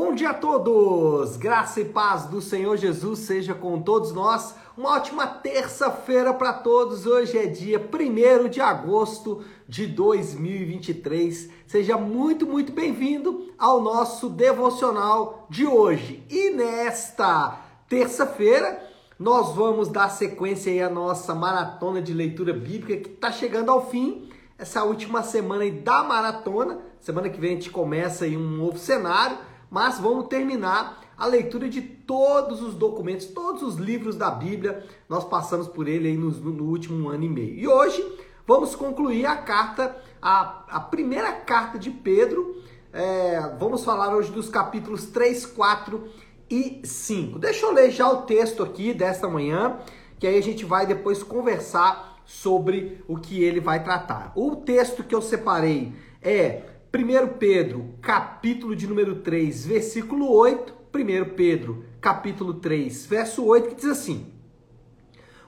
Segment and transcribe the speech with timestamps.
[0.00, 1.36] Bom dia a todos!
[1.36, 4.54] Graça e paz do Senhor Jesus seja com todos nós.
[4.76, 7.04] Uma ótima terça-feira para todos.
[7.04, 11.50] Hoje é dia 1 de agosto de 2023.
[11.66, 16.24] Seja muito, muito bem-vindo ao nosso devocional de hoje.
[16.30, 17.58] E nesta
[17.88, 18.80] terça-feira,
[19.18, 23.90] nós vamos dar sequência aí à nossa maratona de leitura bíblica que está chegando ao
[23.90, 24.30] fim.
[24.56, 26.78] Essa última semana aí da maratona.
[27.00, 29.36] Semana que vem a gente começa aí um novo cenário
[29.70, 34.86] mas vamos terminar a leitura de todos os documentos, todos os livros da Bíblia.
[35.08, 37.54] Nós passamos por ele aí no, no último ano e meio.
[37.54, 38.04] E hoje
[38.46, 42.62] vamos concluir a carta, a, a primeira carta de Pedro.
[42.92, 46.08] É, vamos falar hoje dos capítulos 3, 4
[46.48, 47.38] e 5.
[47.38, 49.78] Deixa eu ler já o texto aqui desta manhã,
[50.18, 54.32] que aí a gente vai depois conversar sobre o que ele vai tratar.
[54.36, 55.92] O texto que eu separei
[56.22, 56.62] é
[56.98, 60.74] 1 Pedro, capítulo de número 3, versículo 8.
[60.92, 64.32] 1 Pedro, capítulo 3, verso 8, que diz assim: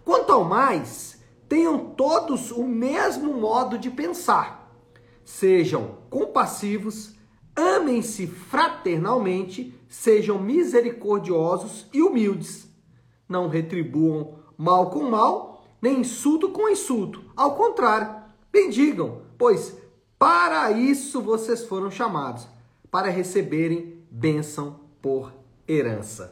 [0.04, 4.72] Quanto ao mais, tenham todos o mesmo modo de pensar.
[5.24, 7.16] Sejam compassivos,
[7.56, 12.68] amem-se fraternalmente, sejam misericordiosos e humildes.
[13.28, 17.24] Não retribuam mal com mal, nem insulto com insulto.
[17.34, 18.22] Ao contrário,
[18.52, 19.79] bendigam, pois
[20.20, 22.46] para isso vocês foram chamados,
[22.90, 25.32] para receberem bênção por
[25.66, 26.30] herança.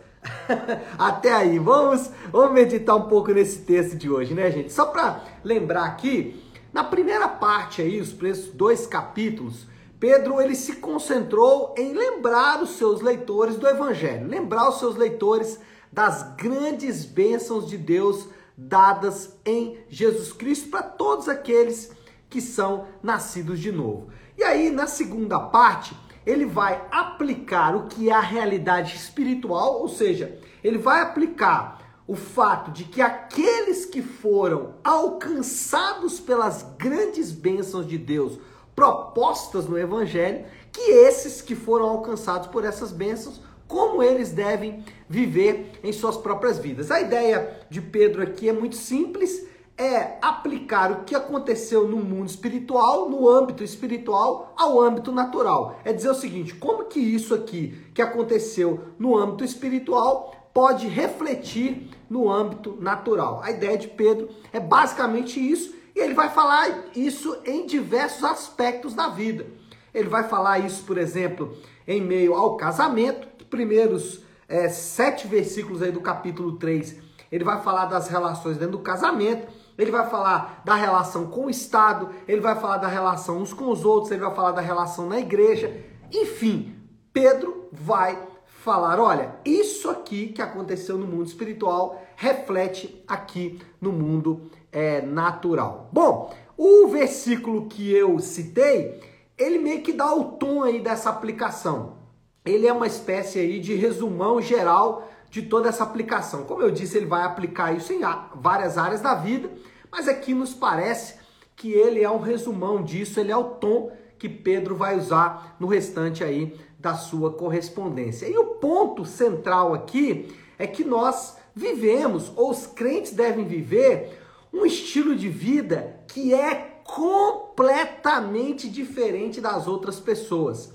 [0.98, 4.70] Até aí, vamos, vamos meditar um pouco nesse texto de hoje, né, gente?
[4.70, 6.38] Só para lembrar aqui,
[6.70, 8.12] na primeira parte aí, os
[8.52, 9.66] dois capítulos,
[9.98, 15.58] Pedro ele se concentrou em lembrar os seus leitores do evangelho, lembrar os seus leitores
[15.90, 21.96] das grandes bênçãos de Deus dadas em Jesus Cristo para todos aqueles
[22.28, 24.08] que são nascidos de novo.
[24.36, 29.88] E aí, na segunda parte, ele vai aplicar o que é a realidade espiritual, ou
[29.88, 37.86] seja, ele vai aplicar o fato de que aqueles que foram alcançados pelas grandes bênçãos
[37.86, 38.38] de Deus
[38.74, 45.78] propostas no Evangelho, que esses que foram alcançados por essas bênçãos, como eles devem viver
[45.82, 46.90] em suas próprias vidas.
[46.90, 49.46] A ideia de Pedro aqui é muito simples
[49.78, 55.78] é aplicar o que aconteceu no mundo espiritual, no âmbito espiritual, ao âmbito natural.
[55.84, 61.88] É dizer o seguinte: como que isso aqui que aconteceu no âmbito espiritual pode refletir
[62.10, 63.40] no âmbito natural?
[63.42, 68.94] A ideia de Pedro é basicamente isso, e ele vai falar isso em diversos aspectos
[68.94, 69.46] da vida.
[69.94, 71.56] Ele vai falar isso, por exemplo,
[71.86, 76.96] em meio ao casamento, primeiros é, sete versículos aí do capítulo 3,
[77.30, 79.46] ele vai falar das relações dentro do casamento
[79.78, 83.70] ele vai falar da relação com o Estado, ele vai falar da relação uns com
[83.70, 85.84] os outros, ele vai falar da relação na igreja.
[86.12, 86.74] Enfim,
[87.12, 94.50] Pedro vai falar: olha, isso aqui que aconteceu no mundo espiritual reflete aqui no mundo
[94.72, 95.88] é, natural.
[95.92, 99.00] Bom, o versículo que eu citei,
[99.38, 101.98] ele meio que dá o tom aí dessa aplicação.
[102.44, 106.44] Ele é uma espécie aí de resumão geral de toda essa aplicação.
[106.44, 108.00] Como eu disse, ele vai aplicar isso em
[108.34, 109.50] várias áreas da vida,
[109.90, 111.16] mas aqui nos parece
[111.56, 115.66] que ele é um resumão disso, ele é o tom que Pedro vai usar no
[115.66, 118.26] restante aí da sua correspondência.
[118.26, 124.18] E o ponto central aqui é que nós vivemos, ou os crentes devem viver,
[124.52, 130.72] um estilo de vida que é completamente diferente das outras pessoas.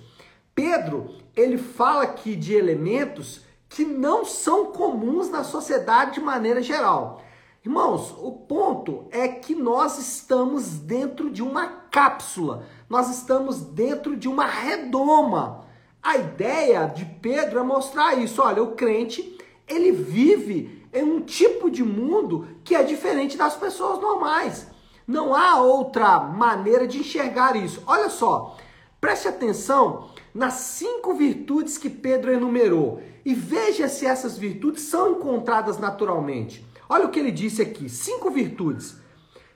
[0.53, 3.41] Pedro, ele fala aqui de elementos
[3.73, 7.23] que não são comuns na sociedade de maneira geral.
[7.65, 14.27] Irmãos, o ponto é que nós estamos dentro de uma cápsula, nós estamos dentro de
[14.27, 15.65] uma redoma.
[16.03, 18.43] A ideia de Pedro é mostrar isso.
[18.43, 23.99] Olha, o crente, ele vive em um tipo de mundo que é diferente das pessoas
[23.99, 24.67] normais.
[25.07, 27.81] Não há outra maneira de enxergar isso.
[27.87, 28.55] Olha só,
[29.01, 35.77] preste atenção nas cinco virtudes que Pedro enumerou e veja se essas virtudes são encontradas
[35.77, 36.65] naturalmente.
[36.89, 38.95] Olha o que ele disse aqui: cinco virtudes.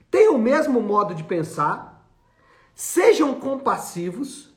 [0.09, 2.07] Tenham o mesmo modo de pensar,
[2.73, 4.53] sejam compassivos,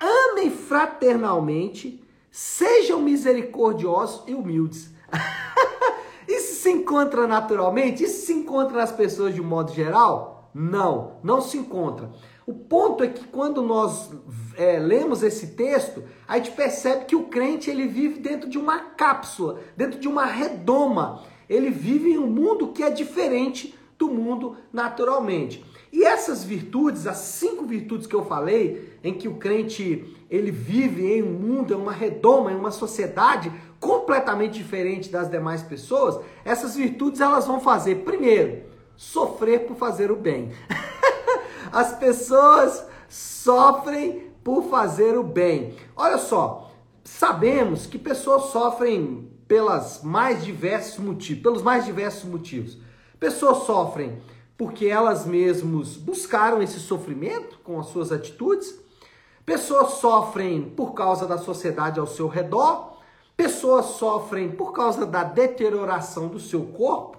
[0.00, 4.90] amem fraternalmente, sejam misericordiosos e humildes.
[6.28, 8.04] Isso se encontra naturalmente?
[8.04, 10.50] Isso se encontra nas pessoas de um modo geral?
[10.54, 12.10] Não, não se encontra.
[12.46, 14.10] O ponto é que quando nós
[14.56, 18.78] é, lemos esse texto, a gente percebe que o crente ele vive dentro de uma
[18.80, 21.22] cápsula, dentro de uma redoma.
[21.48, 25.64] Ele vive em um mundo que é diferente do mundo naturalmente.
[25.90, 31.14] E essas virtudes, as cinco virtudes que eu falei, em que o crente ele vive
[31.14, 33.50] em um mundo, em uma redoma, em uma sociedade
[33.80, 38.64] completamente diferente das demais pessoas, essas virtudes elas vão fazer, primeiro,
[38.96, 40.50] sofrer por fazer o bem.
[41.74, 45.74] As pessoas sofrem por fazer o bem.
[45.96, 46.70] Olha só,
[47.02, 52.78] sabemos que pessoas sofrem pelas mais diversos motivos, pelos mais diversos motivos.
[53.18, 54.22] Pessoas sofrem
[54.56, 58.78] porque elas mesmas buscaram esse sofrimento com as suas atitudes.
[59.44, 62.98] Pessoas sofrem por causa da sociedade ao seu redor.
[63.36, 67.18] Pessoas sofrem por causa da deterioração do seu corpo.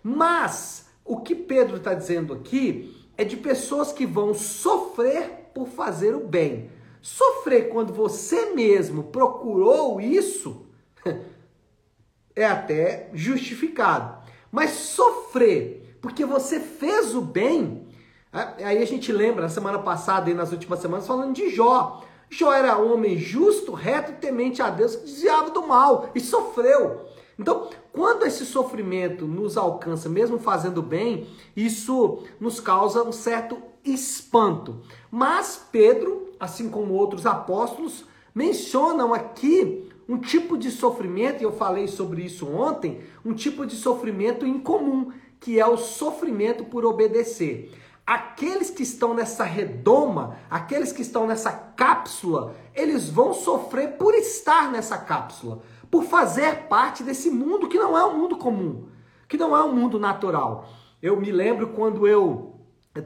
[0.00, 6.14] Mas o que Pedro está dizendo aqui é de pessoas que vão sofrer por fazer
[6.14, 6.70] o bem.
[7.02, 10.64] Sofrer quando você mesmo procurou isso
[12.34, 14.26] é até justificado.
[14.50, 17.86] Mas sofrer porque você fez o bem,
[18.32, 22.02] aí a gente lembra na semana passada e nas últimas semanas falando de Jó.
[22.30, 27.09] Jó era homem justo, reto, temente a Deus, que desviava do mal e sofreu.
[27.40, 31.26] Então, quando esse sofrimento nos alcança, mesmo fazendo bem,
[31.56, 34.82] isso nos causa um certo espanto.
[35.10, 38.04] Mas Pedro, assim como outros apóstolos,
[38.34, 43.74] mencionam aqui um tipo de sofrimento, e eu falei sobre isso ontem, um tipo de
[43.74, 45.10] sofrimento incomum,
[45.40, 47.72] que é o sofrimento por obedecer.
[48.06, 54.70] Aqueles que estão nessa redoma, aqueles que estão nessa cápsula, eles vão sofrer por estar
[54.70, 58.86] nessa cápsula por fazer parte desse mundo que não é um mundo comum,
[59.28, 60.68] que não é um mundo natural.
[61.02, 62.54] Eu me lembro quando eu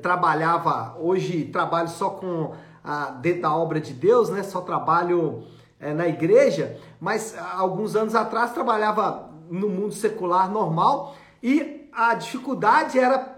[0.02, 2.52] trabalhava, hoje trabalho só com
[2.82, 4.42] a, dentro da obra de Deus, né?
[4.42, 5.44] Só trabalho
[5.80, 12.98] é, na igreja, mas alguns anos atrás trabalhava no mundo secular normal e a dificuldade
[12.98, 13.34] era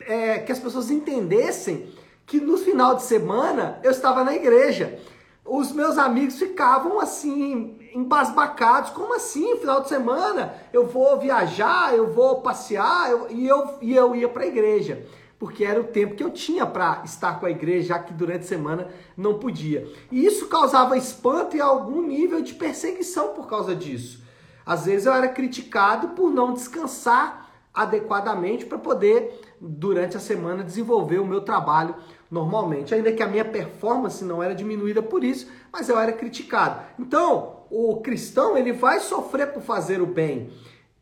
[0.00, 1.92] é, que as pessoas entendessem
[2.26, 4.98] que no final de semana eu estava na igreja
[5.44, 8.90] os meus amigos ficavam assim, embasbacados.
[8.90, 10.54] Como assim, final de semana?
[10.72, 15.06] Eu vou viajar, eu vou passear, eu, e, eu, e eu ia para a igreja.
[15.38, 18.44] Porque era o tempo que eu tinha para estar com a igreja, já que durante
[18.44, 19.90] a semana não podia.
[20.10, 24.22] E isso causava espanto e algum nível de perseguição por causa disso.
[24.66, 27.39] Às vezes eu era criticado por não descansar
[27.72, 31.94] adequadamente para poder, durante a semana, desenvolver o meu trabalho
[32.30, 36.82] normalmente, ainda que a minha performance não era diminuída por isso, mas eu era criticado.
[36.98, 40.50] Então, o cristão ele vai sofrer por fazer o bem.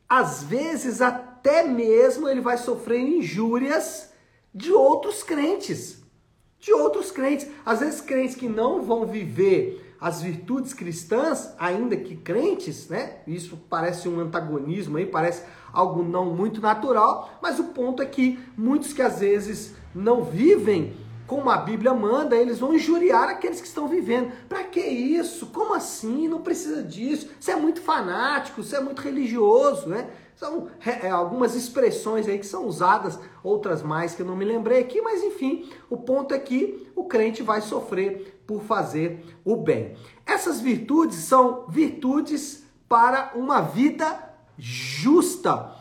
[0.09, 4.13] Às vezes até mesmo ele vai sofrer injúrias
[4.55, 6.03] de outros crentes.
[6.59, 12.17] De outros crentes, às vezes crentes que não vão viver as virtudes cristãs, ainda que
[12.17, 13.17] crentes, né?
[13.27, 15.43] Isso parece um antagonismo aí, parece
[15.73, 20.97] algo não muito natural, mas o ponto é que muitos que às vezes não vivem
[21.27, 24.33] como a Bíblia manda, eles vão injuriar aqueles que estão vivendo.
[24.49, 25.47] Para que isso?
[25.49, 26.27] Como assim?
[26.27, 27.29] Não precisa disso.
[27.39, 30.09] Você é muito fanático, você é muito religioso, né?
[30.39, 34.79] São é, algumas expressões aí que são usadas, outras mais que eu não me lembrei
[34.79, 39.97] aqui, mas enfim, o ponto é que o crente vai sofrer por fazer o bem.
[40.25, 44.17] Essas virtudes são virtudes para uma vida
[44.57, 45.75] justa.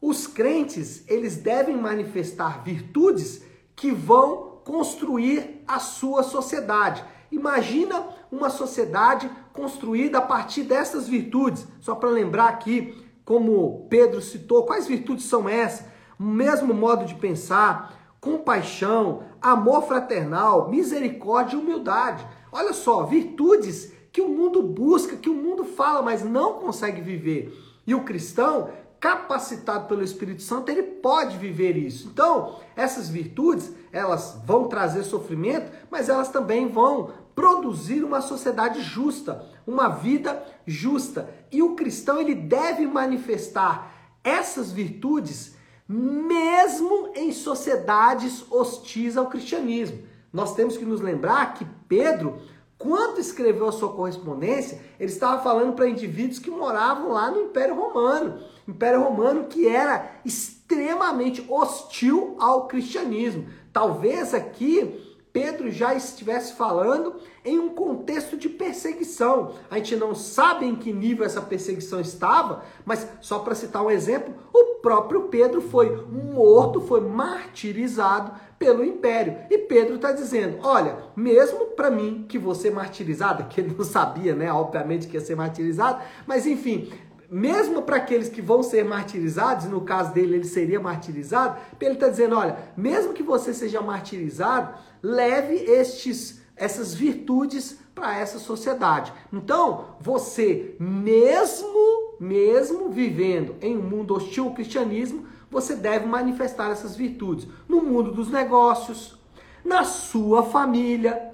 [0.00, 3.42] Os crentes, eles devem manifestar virtudes
[3.74, 7.04] que vão construir a sua sociedade.
[7.32, 11.66] Imagina uma sociedade construída a partir dessas virtudes.
[11.80, 15.86] Só para lembrar aqui, como Pedro citou, quais virtudes são essas?
[16.18, 22.26] Mesmo modo de pensar, compaixão, amor fraternal, misericórdia e humildade.
[22.52, 27.52] Olha só, virtudes que o mundo busca, que o mundo fala, mas não consegue viver.
[27.86, 32.08] E o cristão capacitado pelo Espírito Santo, ele pode viver isso.
[32.08, 39.44] Então, essas virtudes, elas vão trazer sofrimento, mas elas também vão produzir uma sociedade justa,
[39.66, 41.28] uma vida justa.
[41.50, 45.54] E o cristão, ele deve manifestar essas virtudes
[45.86, 49.98] mesmo em sociedades hostis ao cristianismo.
[50.32, 52.40] Nós temos que nos lembrar que Pedro
[52.84, 57.74] quando escreveu a sua correspondência, ele estava falando para indivíduos que moravam lá no Império
[57.74, 58.40] Romano.
[58.68, 63.46] Império Romano que era extremamente hostil ao cristianismo.
[63.72, 69.54] Talvez aqui Pedro já estivesse falando em um contexto de perseguição.
[69.68, 73.90] A gente não sabe em que nível essa perseguição estava, mas só para citar um
[73.90, 79.36] exemplo, o próprio Pedro foi morto, foi martirizado pelo império.
[79.50, 84.36] E Pedro está dizendo: olha, mesmo para mim que ser martirizado, que ele não sabia,
[84.36, 84.52] né?
[84.52, 86.92] Obviamente que ia ser martirizado, mas enfim,
[87.30, 92.08] mesmo para aqueles que vão ser martirizados, no caso dele ele seria martirizado, ele está
[92.08, 99.12] dizendo: olha, mesmo que você seja martirizado, leve estes, essas virtudes para essa sociedade.
[99.32, 106.96] Então, você, mesmo, mesmo vivendo em um mundo hostil ao cristianismo, você deve manifestar essas
[106.96, 109.16] virtudes no mundo dos negócios,
[109.64, 111.30] na sua família,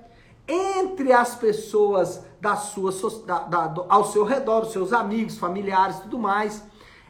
[0.47, 2.93] entre as pessoas da sua,
[3.27, 6.65] da, da, ao seu redor, os seus amigos, familiares, tudo mais.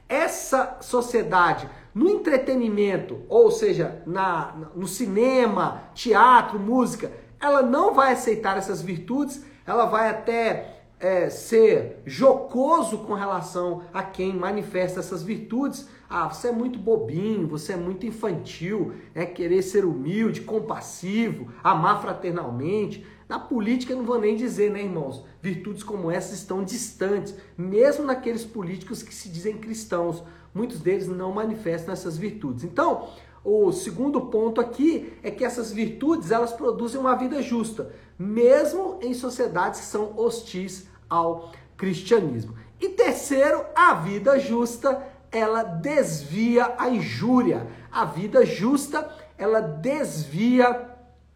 [0.09, 7.11] Essa sociedade no entretenimento, ou seja, na, no cinema, teatro, música,
[7.41, 14.03] ela não vai aceitar essas virtudes, ela vai até é, ser jocoso com relação a
[14.03, 15.89] quem manifesta essas virtudes.
[16.09, 22.03] Ah, você é muito bobinho, você é muito infantil, é querer ser humilde, compassivo, amar
[22.03, 23.07] fraternalmente.
[23.31, 25.25] Na política, não vou nem dizer, né, irmãos?
[25.41, 30.25] Virtudes como essas estão distantes, mesmo naqueles políticos que se dizem cristãos.
[30.53, 32.65] Muitos deles não manifestam essas virtudes.
[32.65, 33.09] Então,
[33.45, 39.15] o segundo ponto aqui é que essas virtudes elas produzem uma vida justa, mesmo em
[39.15, 42.57] sociedades que são hostis ao cristianismo.
[42.81, 47.65] E terceiro, a vida justa ela desvia a injúria.
[47.93, 49.09] A vida justa
[49.39, 50.90] ela desvia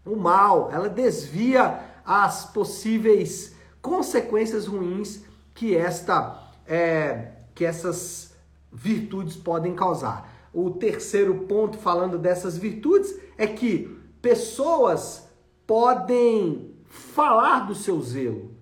[0.04, 5.22] o mal, ela desvia as possíveis consequências ruins
[5.54, 8.34] que esta é, que essas
[8.72, 10.32] virtudes podem causar.
[10.52, 15.28] O terceiro ponto falando dessas virtudes é que pessoas
[15.66, 18.52] podem falar do seu zelo.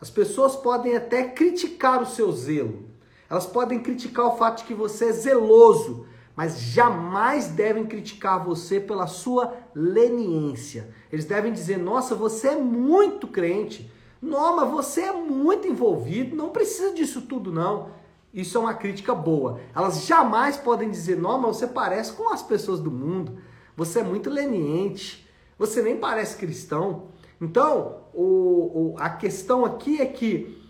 [0.00, 2.84] As pessoas podem até criticar o seu zelo.
[3.30, 8.80] Elas podem criticar o fato de que você é zeloso, mas jamais devem criticar você
[8.80, 10.88] pela sua leniência.
[11.10, 13.90] Eles devem dizer: nossa, você é muito crente.
[14.20, 17.90] Não, mas você é muito envolvido, não precisa disso tudo, não.
[18.32, 19.60] Isso é uma crítica boa.
[19.74, 23.38] Elas jamais podem dizer: não, mas você parece com as pessoas do mundo.
[23.76, 25.28] Você é muito leniente.
[25.58, 27.08] Você nem parece cristão.
[27.40, 30.62] Então, o, o, a questão aqui é que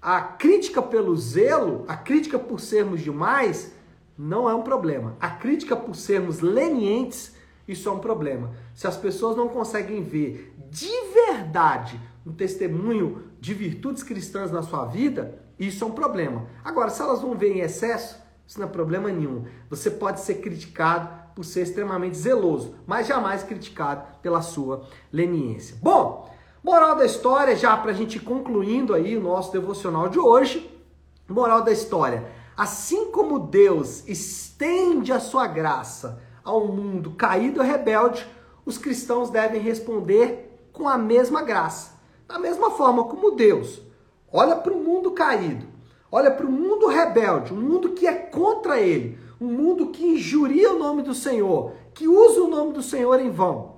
[0.00, 3.72] a crítica pelo zelo, a crítica por sermos demais,
[4.18, 5.16] não é um problema.
[5.20, 7.36] A crítica por sermos lenientes,
[7.68, 8.50] isso é um problema.
[8.74, 14.86] Se as pessoas não conseguem ver de verdade um testemunho de virtudes cristãs na sua
[14.86, 16.46] vida, isso é um problema.
[16.64, 19.44] Agora, se elas vão ver em excesso, isso não é problema nenhum.
[19.70, 25.76] Você pode ser criticado por ser extremamente zeloso, mas jamais criticado pela sua leniência.
[25.80, 26.28] Bom,
[26.64, 30.68] moral da história, já para a gente concluindo aí o nosso devocional de hoje.
[31.28, 32.37] Moral da história.
[32.58, 38.26] Assim como Deus estende a sua graça ao mundo caído e rebelde,
[38.66, 41.92] os cristãos devem responder com a mesma graça.
[42.26, 43.80] Da mesma forma como Deus
[44.32, 45.66] olha para o mundo caído,
[46.10, 50.72] olha para o mundo rebelde, um mundo que é contra ele, um mundo que injuria
[50.72, 53.76] o nome do Senhor, que usa o nome do Senhor em vão.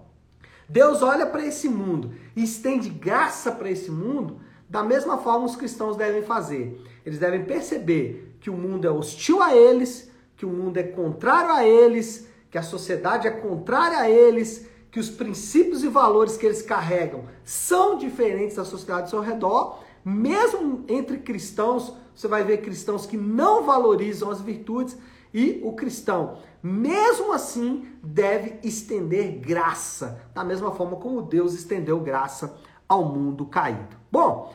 [0.66, 5.54] Deus olha para esse mundo e estende graça para esse mundo, da mesma forma os
[5.54, 6.82] cristãos devem fazer.
[7.04, 11.52] Eles devem perceber que o mundo é hostil a eles, que o mundo é contrário
[11.52, 16.46] a eles, que a sociedade é contrária a eles, que os princípios e valores que
[16.46, 19.78] eles carregam são diferentes da sociedade ao seu redor.
[20.04, 24.96] Mesmo entre cristãos, você vai ver cristãos que não valorizam as virtudes
[25.32, 32.58] e o cristão, mesmo assim, deve estender graça, da mesma forma como Deus estendeu graça
[32.88, 33.96] ao mundo caído.
[34.10, 34.52] Bom,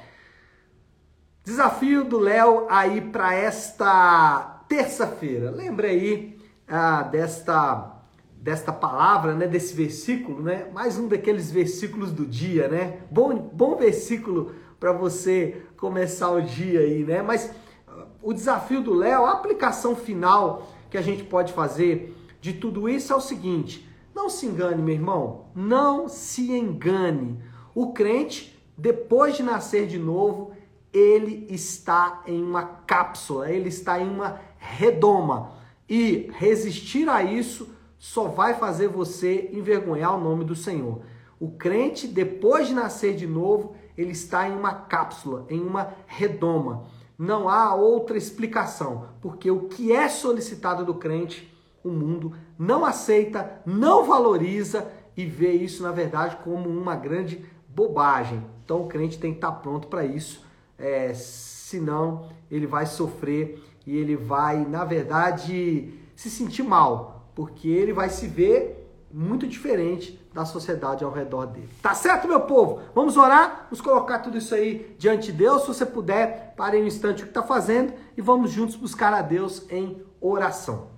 [1.46, 5.52] Desafio do Léo aí para esta terça-feira.
[5.52, 7.92] Lembra aí ah, desta
[8.36, 10.68] desta palavra, né, desse versículo, né?
[10.74, 13.00] Mais um daqueles versículos do dia, né?
[13.12, 17.22] Bom, bom versículo para você começar o dia aí, né?
[17.22, 17.52] Mas
[17.88, 22.90] ah, o desafio do Léo, a aplicação final que a gente pode fazer de tudo
[22.90, 27.40] isso é o seguinte: não se engane, meu irmão, não se engane.
[27.76, 30.56] O crente, depois de nascer de novo,
[30.96, 35.52] ele está em uma cápsula, ele está em uma redoma.
[35.90, 41.02] E resistir a isso só vai fazer você envergonhar o nome do Senhor.
[41.38, 46.86] O crente, depois de nascer de novo, ele está em uma cápsula, em uma redoma.
[47.18, 53.62] Não há outra explicação, porque o que é solicitado do crente, o mundo não aceita,
[53.66, 58.42] não valoriza e vê isso, na verdade, como uma grande bobagem.
[58.64, 60.45] Então o crente tem que estar pronto para isso
[60.78, 67.94] é, senão ele vai sofrer e ele vai, na verdade, se sentir mal, porque ele
[67.94, 71.70] vai se ver muito diferente da sociedade ao redor dele.
[71.82, 72.82] Tá certo, meu povo?
[72.94, 75.62] Vamos orar, vamos colocar tudo isso aí diante de Deus.
[75.62, 79.22] Se você puder, pare um instante o que está fazendo e vamos juntos buscar a
[79.22, 80.90] Deus em oração.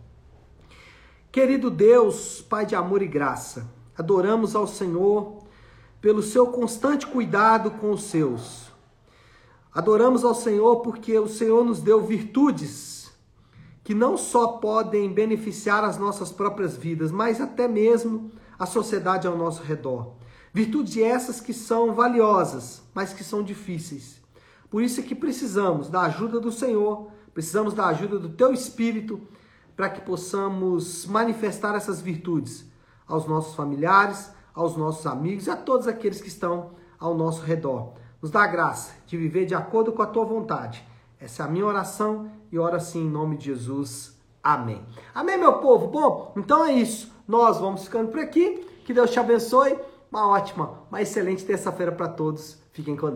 [1.32, 5.44] Querido Deus, Pai de amor e graça, adoramos ao Senhor
[6.02, 8.67] pelo seu constante cuidado com os seus.
[9.78, 13.12] Adoramos ao Senhor porque o Senhor nos deu virtudes
[13.84, 19.38] que não só podem beneficiar as nossas próprias vidas, mas até mesmo a sociedade ao
[19.38, 20.16] nosso redor.
[20.52, 24.20] Virtudes essas que são valiosas, mas que são difíceis.
[24.68, 29.22] Por isso é que precisamos da ajuda do Senhor, precisamos da ajuda do Teu Espírito
[29.76, 32.66] para que possamos manifestar essas virtudes
[33.08, 37.94] aos nossos familiares, aos nossos amigos e a todos aqueles que estão ao nosso redor.
[38.22, 40.86] Nos dá a graça de viver de acordo com a tua vontade.
[41.20, 44.18] Essa é a minha oração e oro assim em nome de Jesus.
[44.44, 44.84] Amém.
[45.14, 45.88] Amém, meu povo?
[45.88, 47.12] Bom, então é isso.
[47.28, 48.66] Nós vamos ficando por aqui.
[48.86, 49.78] Que Deus te abençoe.
[50.10, 52.58] Uma ótima, uma excelente terça-feira para todos.
[52.72, 53.16] Fiquem com Deus.